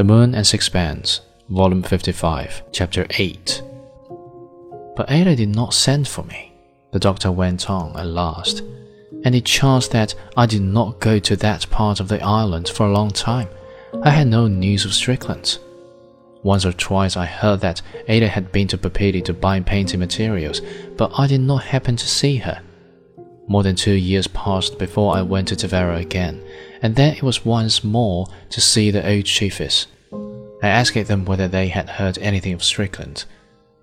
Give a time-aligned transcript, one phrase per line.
[0.00, 1.20] The Moon and Sixpence,
[1.50, 3.62] Volume 55, Chapter 8.
[4.96, 6.54] But Ata did not send for me,
[6.90, 8.62] the doctor went on at last,
[9.26, 12.86] and it chanced that I did not go to that part of the island for
[12.86, 13.48] a long time.
[14.02, 15.58] I had no news of Strickland.
[16.42, 20.62] Once or twice I heard that Ata had been to Papeete to buy painting materials,
[20.96, 22.62] but I did not happen to see her.
[23.48, 26.42] More than two years passed before I went to Taravao again,
[26.80, 29.86] and then it was once more to see the old chiefess.
[30.62, 33.24] I asked them whether they had heard anything of Strickland.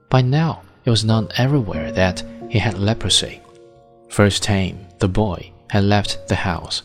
[0.10, 3.42] By now, it was known everywhere that he had leprosy.
[4.10, 6.84] First Tane, the boy, had left the house,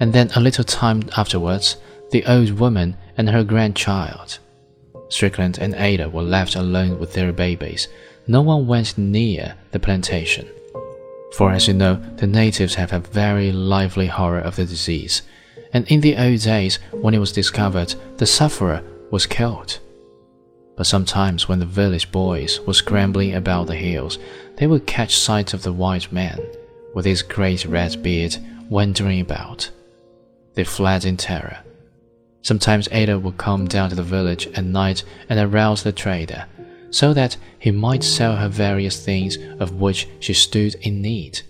[0.00, 1.76] and then a little time afterwards,
[2.10, 4.38] the old woman and her grandchild.
[5.08, 7.88] Strickland and Ata were left alone with their babies.
[8.26, 10.48] No one went near the plantation.
[11.36, 15.22] For as you know, the natives have a very lively horror of the disease,
[15.72, 19.78] and in the old days, when it was discovered, the sufferer was killed.
[20.76, 24.18] But sometimes, when the village boys were scrambling about the hills,
[24.56, 26.40] they would catch sight of the white man,
[26.94, 28.36] with his great red beard,
[28.68, 29.70] wandering about.
[30.54, 31.58] They fled in terror.
[32.42, 36.46] Sometimes Ata would come down to the village at night and arouse the trader,
[36.90, 41.40] so that he might sell her various things of which she stood in need.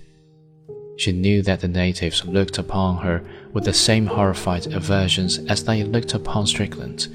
[0.96, 5.84] She knew that the natives looked upon her with the same horrified aversions as they
[5.84, 7.06] looked upon Strickland,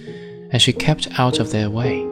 [0.53, 2.05] and she kept out of their way.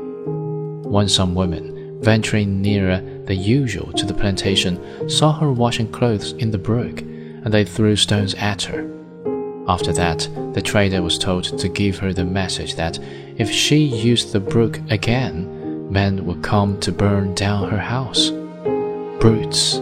[0.83, 6.51] Once some women, venturing nearer than usual to the plantation, saw her washing clothes in
[6.51, 8.89] the brook, and they threw stones at her.
[9.67, 12.99] After that, the trader was told to give her the message that
[13.37, 18.31] if she used the brook again, men would come to burn down her house.
[19.21, 19.79] Brutes.